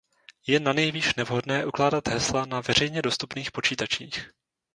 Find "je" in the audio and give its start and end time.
0.47-0.59